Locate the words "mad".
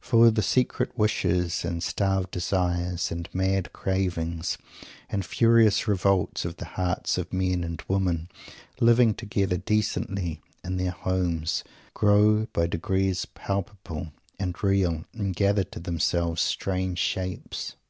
3.34-3.74